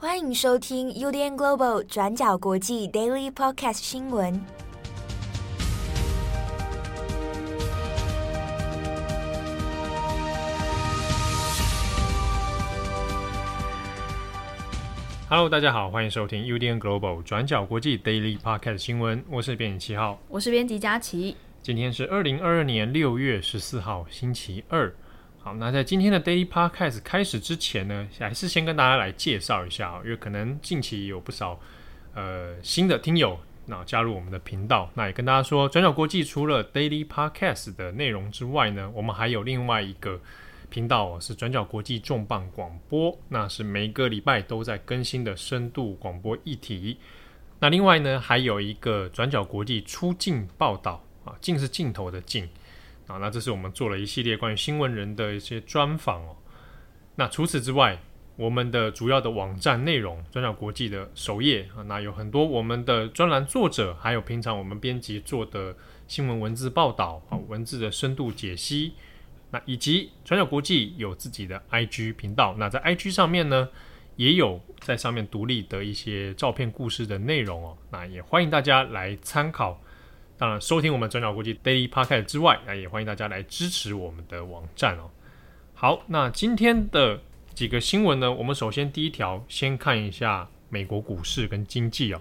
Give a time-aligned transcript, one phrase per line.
[0.00, 4.40] 欢迎收听 UDN Global 转角国际 Daily Podcast 新闻。
[15.28, 19.24] Hello，大家好，欢迎收听 UDN Global 转角国际 Daily Podcast 新闻。
[19.28, 21.36] 我是编辑七号，我是编辑佳琪。
[21.60, 24.94] 今天是二零二二年六月十四号，星期二。
[25.48, 31.58] 好，那在今天的 Daily Podcast 开始之前呢，还是先跟大家来介绍一下，因为可能近期有不少
[32.14, 40.20] 呃新的听友那加入我们的频道，那也跟大家说，转角国际除了 Daily Podcast 的内容之外呢，我们还有另外一个
[40.68, 46.98] 频道，是转角国际重磅广播，那是每个礼拜都在更新的深度广播议题。
[47.58, 52.46] 那另外呢，还有一个转角国际出镜报道啊，镜是镜头的镜。
[53.08, 56.36] 啊，那这是我们做了一系列关于新闻人的一些专访哦。
[57.16, 57.98] 那除此之外，
[58.36, 65.74] 我们的主要的网站内容，转角国际的首页啊，那有很多我们的专栏作者，还有平常我们编辑做的
[66.06, 68.92] 新闻文字报道啊，文字的深度解析。
[69.50, 73.70] 那以及转角国际有自己的 IG 频道，那在 IG 上面呢，
[74.16, 77.78] 也有在上面独立的一些照片故事的内容哦。
[77.90, 79.82] 那也欢迎大家来参考。
[80.38, 85.10] 当然，收听我们转角国际 Daily Podcast 之外，那也欢迎大家来支持我们的网站哦。
[85.74, 87.20] 好，那今天的
[87.54, 92.20] 几个新闻呢，我们首先第一条先看一下美国股市跟经济哦。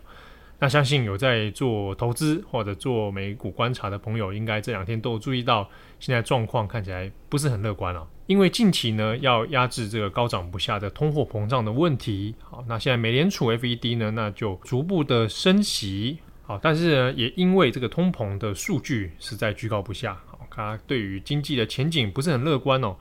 [0.57, 8.07] 那相信有在做投资或者做美股观察的朋友，应该这两天都有注意到，现在状况看起来不是很乐观哦。
[8.25, 12.33] 因为近期呢，要压制这个高涨不下的通货膨胀的问题。
[12.41, 16.17] 好，那现在美联储 FED 呢，那就逐步的升息。
[16.47, 22.95] 好，但是呢，也因为这个通膨的数据实在居高不下，好，它对于经济的前景不是很乐观哦。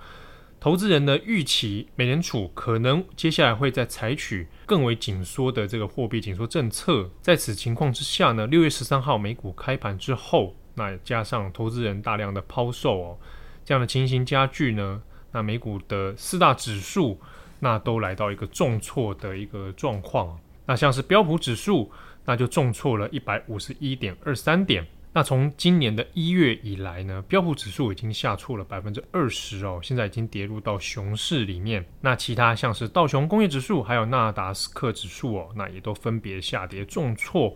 [0.58, 7.08] 投资人的预期，美联储可能接下来会再采取更为紧缩的这个货币紧缩政策。
[7.22, 13.19] 在此情况之下呢，六月十三号美股开盘之后，那加上投资人大量的抛售哦，
[13.65, 15.00] 这样的情形加剧呢，
[15.31, 17.21] 那美股的四大指数
[17.60, 20.37] 那都来到一个重挫的一个状况。
[20.66, 21.91] 那像是标普指数。
[22.28, 24.84] 那就重挫了一百五十一点二三点。
[25.12, 31.87] 那从今年的一月以来呢，标普指数已经下挫了百分之二十哦，现在已经跌入到熊市里面。
[32.00, 37.54] 那其他像是道琼工业指数，还有纳达斯克指数哦，那也都分别下跌重挫。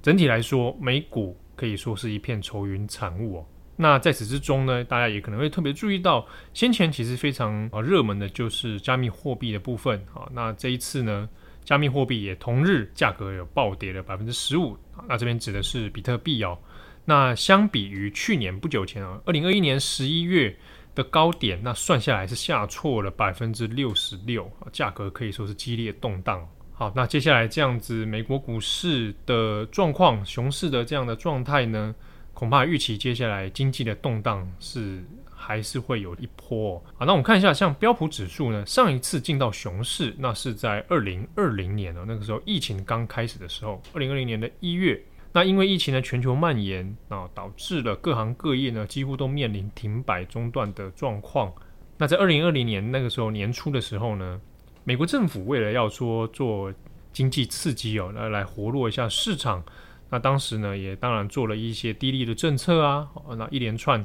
[0.00, 3.46] 整体来说，美股可以说是一片愁云惨雾哦。
[3.74, 6.24] 那在此之中呢，大家也可能会特别注意到，
[6.54, 10.28] 先前其实非常啊热门的就是加密货币的部分啊。
[10.32, 11.28] 那这一次呢，
[11.64, 14.76] 加密货币也同日价格有暴跌了百分之十五，
[15.08, 16.58] 那这边指的是比特币哦。
[17.04, 20.56] 那相比于去年不久前哦，二零二一年十一月
[20.94, 26.48] 的高点，那算下来是下挫了百分之六十六，价格可以说是激烈动荡。
[26.72, 31.94] 好，那接下来这样子美国股市的状况，熊市的这样的状态呢，
[32.34, 35.02] 恐怕预期接下来经济的动荡是。
[35.44, 36.82] 还是会有一波哦。
[36.94, 45.02] 好，那我们看一下，像标普指数呢，上一次进到熊市，那是在二零二零年哦，那个时候疫情刚开始的时候，二零二零年的一月。
[45.34, 51.52] 那因为疫情的全球蔓延啊，导致了各行各业呢几乎都面临停摆中断的状况。
[51.98, 54.40] 那在二零二零年那个时候年初的时候呢，
[54.84, 56.72] 美国政府为了要说做
[57.12, 59.64] 经济刺激哦，来来活络一下市场，
[60.10, 64.04] 那当时呢也当然做了一些低利的政策啊，那一连串。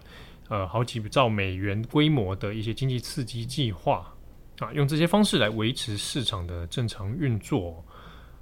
[0.49, 4.13] 呃，好几兆美元规模的一些经济刺激计划
[4.59, 7.83] 啊，用这些方式来维持市场的正常运作。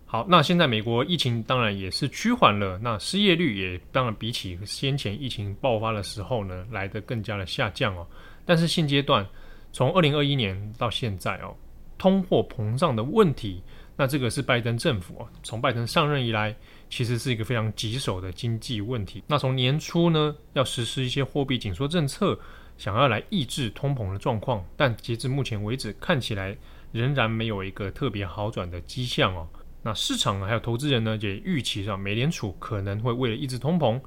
[0.06, 8.06] 好，那现在美国疫情当然也是趋缓了，那失业率也当然比起先前疫情爆发的时候呢，来得更加的下降哦。
[8.46, 9.28] 但是现阶段，
[9.72, 11.56] 从二零二一年到现在哦，
[11.98, 13.64] 通货膨胀的问题，
[13.98, 16.56] 那这个是拜登政府哦，从拜登上任以来。
[16.96, 19.22] 其实是一个非常棘手的经济问题。
[19.28, 22.40] 那从年初呢，要实施一些货币紧缩政策，
[22.78, 26.56] 想要来抑制通膨的状况，但截至目前为止，看起来
[26.94, 29.46] 仍然没有一个特别好转的迹象哦。
[29.84, 34.00] 那市场还有投资人呢，也预期上美联储可能会为了抑制通膨，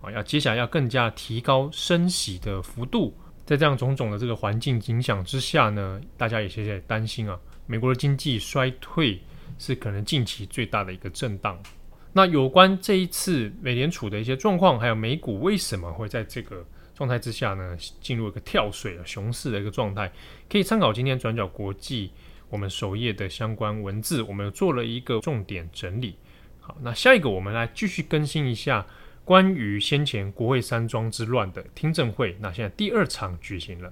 [0.00, 3.14] 啊，要接下来要更加提高升息的幅度。
[3.44, 9.20] 在这样种种的这个环境影响之下呢，大家也些在担心啊，美国的经济衰退
[9.58, 11.62] 是可能近期最大的一个震荡。
[12.12, 16.64] 那有关这一次美联储的一些状况，还有美股为什么会在这个
[16.94, 20.12] 状态之下呢，进入一个跳水的熊市的一个状态，
[20.50, 22.10] 可以参考今天转角国际
[22.50, 26.16] 我们首页的相关文字，我们做了一个重点整理。
[26.60, 28.86] 好，那下一个我们来继续更新一下
[29.24, 33.90] 关于先前国会山庄之乱的听证会，那现在第二场举行了。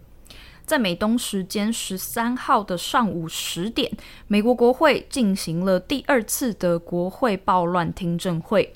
[0.71, 3.91] 在美东时间十三号的上午十点，
[4.29, 8.73] 美国国会进行了第二次的国会暴乱听证会。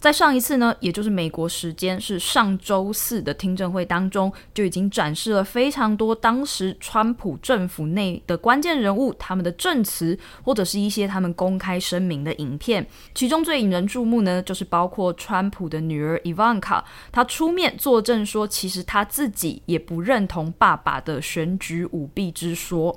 [0.00, 12.86] 在上一次呢，也就是美国时间是上周四的听证会当中，就已经展示了非常多当时川普政府内的关键人物他们的证词，或者是一些他们公开声明的影片。
[13.12, 22.96] 其中最引人注目呢，就是包括川普的女儿伊万卡，她出面作证说，其实她自己也不认同爸爸的选举舞弊之说。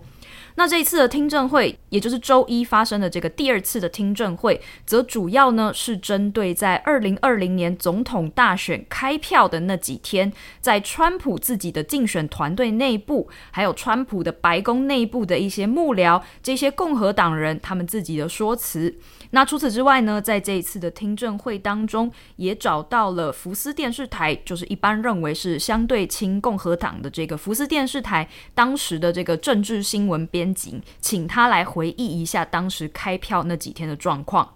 [0.55, 18.95] 那这一次的听证会，也就是周一发生的这个第二次的听证会，则主要呢是针对在二零二零年总统大选开票的那几天，在川普自己的竞选团队内部，还有川普的白宫内部的一些幕僚，这些共和党人他们自己的说辞。
[19.33, 34.47] 那除此之外呢，在这一次的听证会当中，也找到了福斯电视台，就是一般认为是相对亲共和党的这个福斯电视台当时的这个政治新闻编辑，请他来回忆一下当时开票那几天的状况。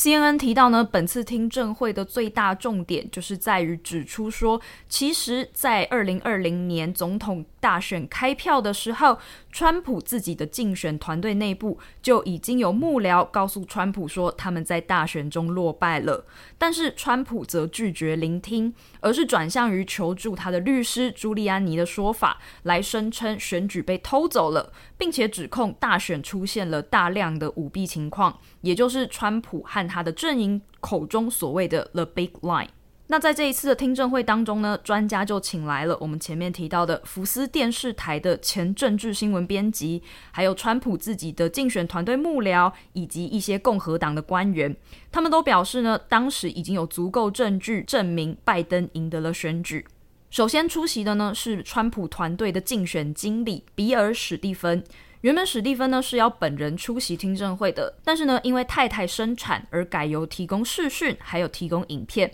[0.00, 4.58] CNN 提到呢，本次听证会的最大重点就是在于指出说，
[4.88, 9.18] 其实，在二零二零年总统大选开票的时候，
[9.52, 16.24] 川普自己的竞选团队内部就已经有幕僚告诉川普说，他们在大选中落败了，
[16.56, 32.68] 但是川普则拒绝聆听，而是转向于求助他的律师朱利安尼的说法，来声称选举被偷走了，并且指控大选出现了大量的舞弊情况，也就是川普和他的阵营口中所谓的 “the big line”。
[33.08, 44.76] 那在这一次的听证会当中呢，专家就请来了我们前面提到的福斯电视台的前政治新闻编辑，还有川普自己的竞选团队幕僚，以及一些共和党的官员。
[45.10, 49.84] 他们都表示呢，当时已经有足够证据证明拜登赢得了选举。
[50.30, 54.84] 首先出席的呢是川普团队的竞选经理比尔·史蒂芬。
[55.22, 62.30] 原本史蒂芬呢是要本人出席听证会的，但是呢因为太太生产而改由提供视讯，还有提供影片。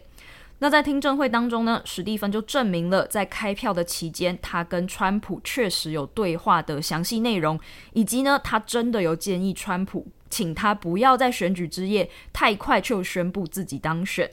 [0.61, 7.59] 那在听证会当中呢，史蒂芬就证明了在开票的期间，他跟川普确实有对话的详细内容，
[7.93, 14.31] 以及呢，他真的有建议川普，请他不要在选举之夜太快就宣布自己当选。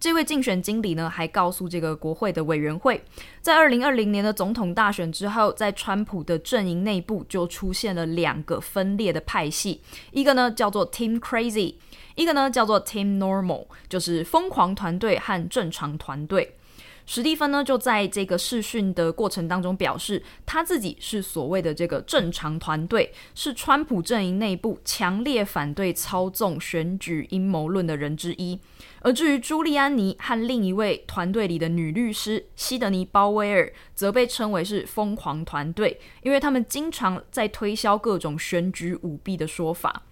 [0.00, 3.04] 这位竞选经理呢，还告诉这个国会的委员会，
[3.42, 9.82] 在二零二零年的总统大选之后，在川普的阵营内部就出现了两个分裂的派系，
[10.12, 11.74] 一个呢叫做 Team Crazy。
[12.16, 16.56] 一个呢叫做 Team Normal，就是疯狂团队和正常团队。
[17.06, 28.60] 史蒂芬呢就在这个试训的过程当中表示，他自己是所谓的这个正常团队，是川普阵营内部强烈反对操纵选举阴谋论的人之一。
[29.02, 40.02] 而至于朱利安尼和另一位团队里的女律师西德尼·鲍威尔，则被称为是疯狂团队，因为他们经常在推销各种选举舞弊的说法。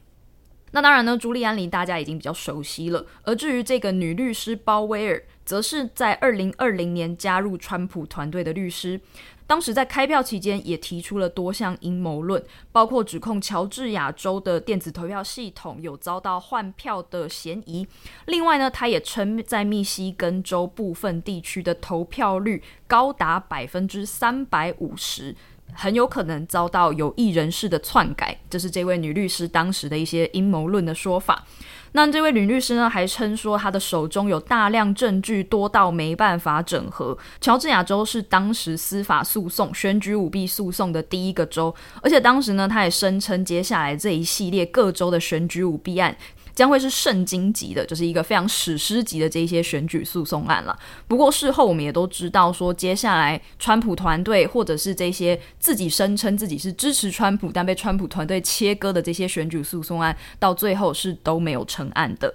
[0.73, 3.07] 那当然呢，朱利安尼大家已经比较熟悉了。
[3.23, 9.01] 而至于这个女律师鲍威尔，则是在二零二零年加入川普团队的律师。
[9.47, 17.87] 当时在开票期间，也提出了多项阴谋论，包括指控乔治亚州的电子投票系统有遭到换票的嫌疑。
[18.27, 25.35] 另外呢，他也称在密西根州部分地区的投票率高达百分之三百五十。
[25.75, 31.47] 很有可能遭到有意人士的篡改，这是这位女律师当时的一些阴谋论的说法。
[31.93, 37.17] 那这位林律师呢，还称说他的手中有大量证据，多到没办法整合。
[37.41, 46.17] 乔治亚州是当时司法诉讼、选举舞弊诉讼的第一个州，而且当时呢，他也声称接下来这一系列各州的选举舞弊案。
[46.59, 50.77] 将会是圣经级的，就是一个非常史诗级的这些选举诉讼案了。
[51.07, 62.35] 不过事后我们也都知道，说接下来川普团队或者是这些自己声称自己是支持川普，但被川普团队切割的这些选举诉讼案，到最后是都没有成案的。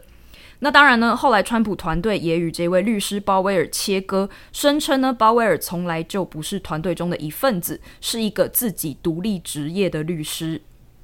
[0.60, 10.62] 那当然呢，后来川普团队也与这位律师鲍威尔切割，声称呢，鲍威尔从来就不是团队中的一份子，是一个自己独立职业的律师。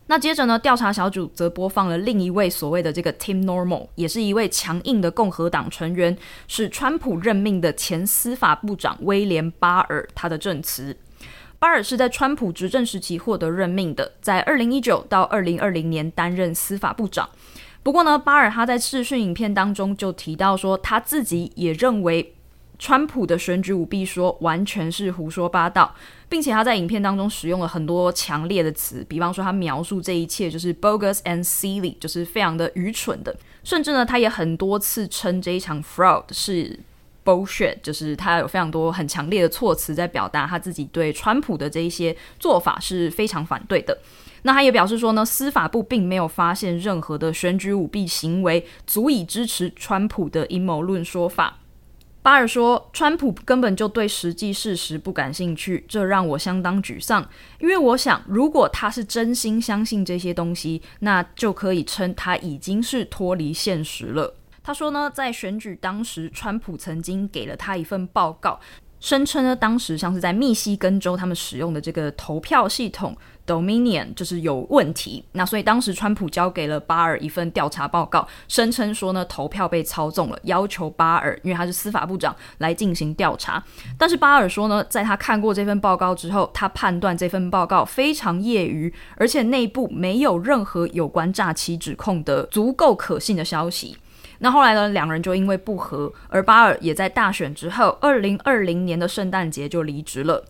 [0.10, 10.98] 那接着呢，调查小组则播放了另一位所谓的这个 Team Normal，也是一位强硬的共和党成员，是川普任命的前司法部长威廉巴尔他的证词。
[11.60, 17.30] 巴尔是在川普执政时期获得任命的，在二零一九到二零二零年担任司法部长。
[17.84, 22.34] 不过呢，巴尔他在视讯影片当中就提到说，他自己也认为。
[22.80, 25.94] 川普的选举舞弊说完全是胡说八道，
[26.30, 36.80] 并且他在影片当中使用了很多强烈的词，比方说他描述这一切就是 bogus and silly，就是非常的愚蠢的，甚至呢，他也很多次称这一场 fraud 是
[37.26, 43.96] bullshit，就是他有非常多很强烈的措辞在表达他自己对川普的这一些做法是非常反对的。
[44.44, 51.59] 那他也表示说呢，司法部并没有发现任何的选举舞弊行为，足以支持川普的阴谋论说法。
[52.22, 57.28] 巴尔说，川普根本就对实际事实不感兴趣，这让我相当沮丧。
[57.60, 64.36] 因为我想，如果他是真心相信这些东西，那就可以称他已经是脱离现实了。
[64.62, 68.60] 他说呢，在选举当时，川普曾经给了他一份报告。
[69.00, 73.16] 声称呢，当时像是在密西根州，他们使用的这个投票系统
[73.50, 75.24] Dominion 就是有问题。
[75.32, 83.64] 那所以当时川普交给了巴尔一份调查报告，声称说呢，投票被操纵了，要求巴尔，因为他是司法部长来进行调查。
[83.98, 93.98] 但是巴尔说呢，在他看过这份报告之后，他判断这份报告非常业余，而且内部没有任何有关诈欺指控的足够可信的消息。
[94.42, 100.46] 那后来呢，两人就因为不和，而巴尔也在大选之后，二零二零年的圣诞节就离职了。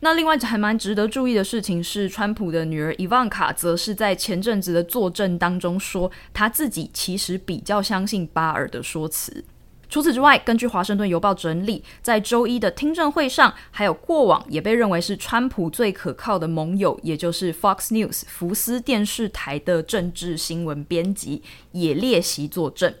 [0.00, 9.44] 那另外还蛮值得注意的事情是，川普的女儿伊万卡则是在前阵子的作证当中说，她自己其实比较相信巴尔的说辞。
[9.88, 22.94] 除此之外，根据《华盛顿邮报》整理，在周一的听证会上，还有过往也被认为是川普最可靠的盟友，也就是 Fox News 福斯电视台的政治新闻编辑也列席作证。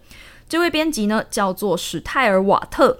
[0.48, 2.98] 这位编辑呢，叫做史泰尔瓦特。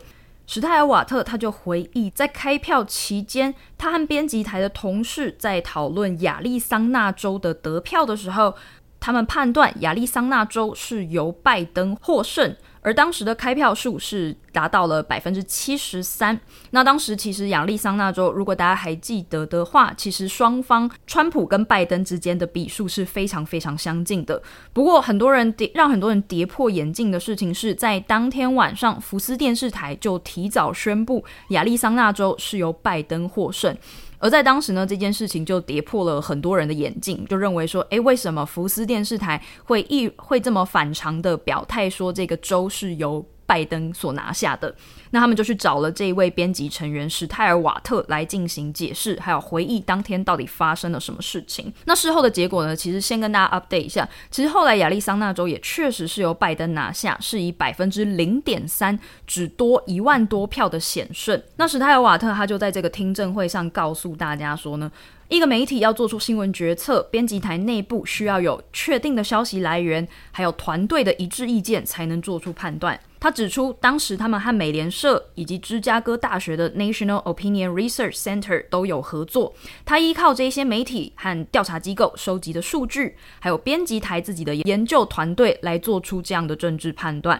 [0.50, 8.54] 史泰尔瓦特他就回忆，在开票期间，他和编辑台的同事在讨论亚利桑那州的得票的时候，
[8.98, 12.56] 他们判断亚利桑那州是由拜登获胜。
[12.88, 16.40] 而当时的开票数是达到了百分之七十三。
[16.70, 24.42] 那当时其实亚利桑那州，如果大家还记得的话，其实双方川普跟拜登之间的比数是非常非常相近的。
[24.72, 33.76] 不过很多人跌，让很多人跌破眼镜的事情是在当天晚上，福斯电视台就提早宣布亚利桑那州是由拜登获胜。
[34.18, 44.74] 而在当时呢，这件事情就跌破了很多人的眼镜，就认为说，诶，为什么福斯电视台会一会这么反常的表态说这个州是由拜登所拿下的，
[45.10, 51.72] 那他们就去找了这一位编辑成员史泰尔瓦特来进行解释，还有回忆当天到底发生了什么事情。
[51.84, 52.74] 那事后的结果呢？
[52.74, 61.42] 其实先跟大家 update 一下，其实后来亚利桑那州也确实是由拜登拿下，是以百分之零点三，只多一万多票的险胜。
[61.56, 64.90] 那史泰尔瓦特他就在这个听证会上告诉大家说呢。
[65.28, 72.98] 一个媒体要做出新闻决策，编辑台内部需要有确定的消息来源，还有团队的一致意见，才能做出判断。
[73.20, 79.54] 他指出，当时他们和美联社以及芝加哥大学的 National Opinion Research Center 都有合作。
[79.84, 87.38] 他依靠这些媒体和调查机构收集的数据，还有编辑台自己的研究团队来做出这样的政治判断。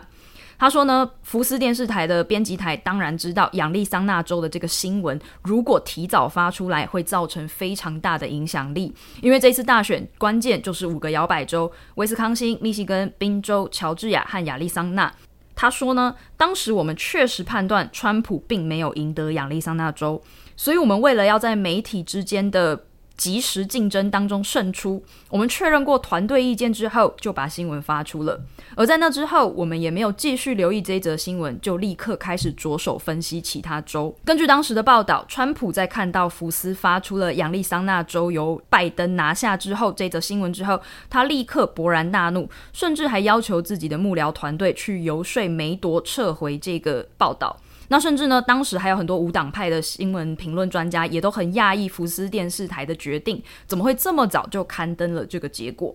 [0.58, 8.92] 他说呢，福斯电视台的编辑台当然知道亚利桑那州的这个新闻，如果提早发出来，会造成非常大的影响力。
[9.22, 15.12] 因为这次大选关键就是五个摇摆州：威斯康星、密西根、宾州、乔治亚和亚利桑那。
[15.54, 20.20] 他说呢，当时我们确实判断川普并没有赢得亚利桑那州，
[20.56, 22.84] 所以我们为了要在媒体之间的
[23.18, 28.40] 即时竞争当中胜出，我们确认过团队意见之后，就把新闻发出了。
[28.76, 34.16] 而在那之后，我们也没有继续留意这一则新闻，就立刻开始着手分析其他州。
[34.24, 47.56] 根据当时的报道，川普在看到福斯发出了亚利桑那州由拜登拿下之后这则新闻之后，他立刻勃然大怒，甚至还要求自己的幕僚团队去游说梅铎撤回这个报道。
[47.88, 55.94] 那甚至呢，当时还有很多无党派的新闻评论专家也都很讶异福斯电视台的决定，怎么会这么早就刊登了这个结果？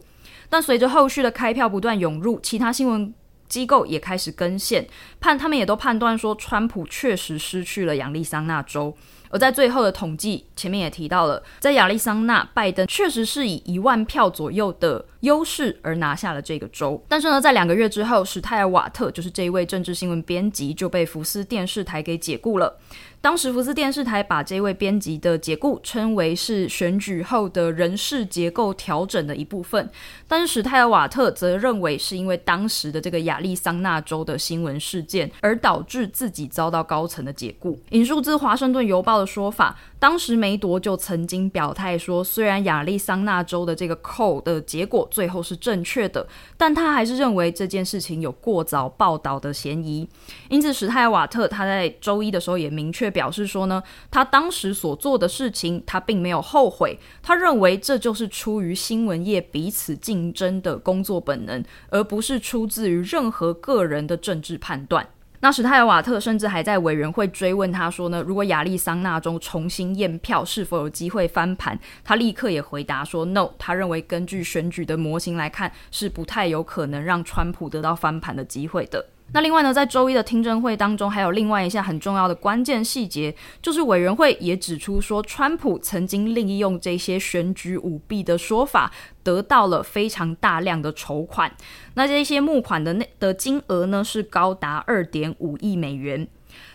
[0.50, 3.14] 但随着后续的开票不断涌入，其他新闻
[3.48, 4.88] 机构也开始跟线，
[5.20, 8.96] 判他们也都判断说，川普确实失去了亚利桑那州。
[9.30, 17.04] 而在最后的统计，前面也提到了，在亚利桑那，拜登确实是以一万票左右的优势而拿下了这个州。
[17.10, 22.78] 但是呢，在两个月之后，史泰尔瓦特就是这一位政治新闻编辑就被福斯电视台给解雇了。
[23.20, 29.90] 当时福斯电视台把这位编辑的解雇称为是选举后的人事结构调整的一部分，
[30.28, 37.80] 但是史泰尔瓦特则认为是因为当时的这个亚利桑那州的新闻事件而导致自己遭到高层的解雇。
[37.92, 46.28] 引述自华盛顿邮报的说法，当时梅铎就曾经表态说，虽然亚利桑那州的这个扣的结果最后是正确的，
[46.58, 50.10] 但他还是认为这件事情有过早报道的嫌疑。
[50.50, 53.14] 因此，史泰瓦特他在周一的时候也明确。
[53.14, 56.98] 表示说呢，他当时所做的事情，他并没有后悔。
[57.22, 65.08] 他认为这就是出于新闻业彼此竞争的工作本能，而不是出自于任何个人的政治判断。
[65.44, 71.78] 那史泰尔瓦特甚至还在委员会追问他说呢，如果亚利桑那州重新验票，是否有机会翻盘？
[72.02, 73.50] 他立刻也回答说，no。
[73.60, 79.06] 他认为根据选举的模型来看，是不太有可能让川普得到翻盘的机会的。
[79.34, 88.92] 那另外呢，在周一的听证会当中，还有另外一项很重要的关键细节，就是委员会也指出说，川普曾经利用这些选举舞弊的说法，
[89.24, 91.52] 得到了非常大量的筹款。
[91.96, 96.28] 那这些募款的那的金额呢，是高达二点五亿美元。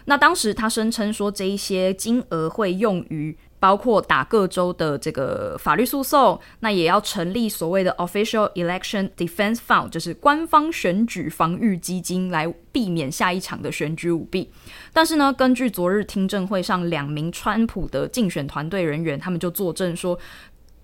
[0.07, 3.39] 那当时他声称说，这一些金额会用于。
[3.61, 14.51] 包括打各州的这个法律诉讼，那也要成立所谓的 Official Election Defense Fund，就是官方选举防御基金，来避免下一场的选举舞弊。
[14.93, 20.19] 但是呢，根据昨日听证会上两名川普的竞选团队人员，他们就作证说。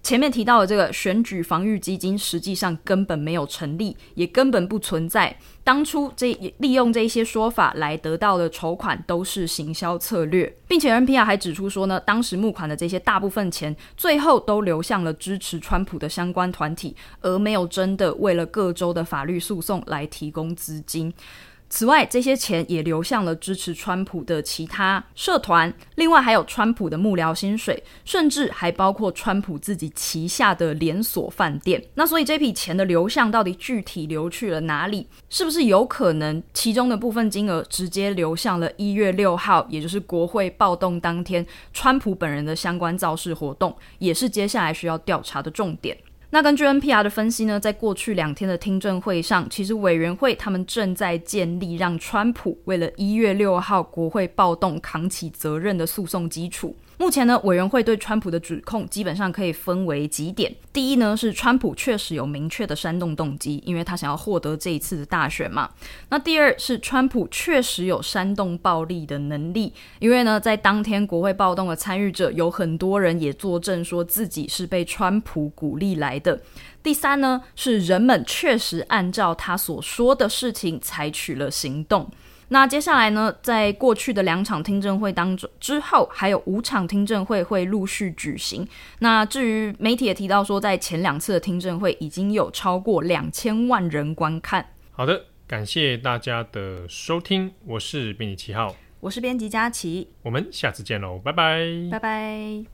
[0.05, 5.35] 前面提到的这个选举防御基金，实际上根本没有成立，也根本不存在。
[5.65, 21.11] 当初这利用这些说法来得到的筹款，都是行销策略，并且 NPR 还指出说呢，当时募款的这些大部分钱，最后都流向了支持川普的相关团体，而没有真的为了各州的法律诉讼来提供资金。
[21.77, 31.85] 此外，这些钱也流向了支持川普的其他社团，另外还有川普的幕僚薪水，甚至还包括川普自己旗下的连锁饭店。
[31.95, 35.09] 那所以这笔钱的流向到底具体流去了哪里？
[35.29, 45.99] 是不是有可能其中的部分金额直接流向了一月六号，也就是国会暴动当天，川普本人的相关造势活动，也是接下来需要调查的重点。
[46.35, 56.75] 那根据 NPR 的分析呢，在过去两天的听证会上，其实委员会他们正在建立让川普为了一月六号国会暴动扛起责任的诉讼基础。
[56.97, 60.55] 目前呢，委员会对川普的指控基本上可以分为几点。
[60.73, 65.71] 第一呢，是川普确实有明确的煽动动机，因为他想要获得这一次的大选嘛。
[66.11, 76.41] 那第二是川普确实有煽动暴力的能力，因为呢，在当天国会暴动的参与者有很多人也作证说自己是被川普鼓励来的。
[76.83, 82.11] 第三呢，是人们确实按照他所说的事情采取了行动。
[82.55, 88.65] 那接下来呢，在过去的两场听证会当中，之后还有五场听证会会陆续举行。
[89.01, 94.65] 那至于媒体也提到说，在前两次的听证会已经有超过两千万人观看。
[94.93, 101.59] 好的，感谢大家的收听，我是编辑七号，我是编辑佳琪，我们下次见喽，拜拜，
[101.91, 102.74] 拜拜。